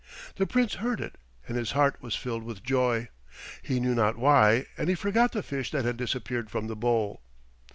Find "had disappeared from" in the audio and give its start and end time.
5.85-6.65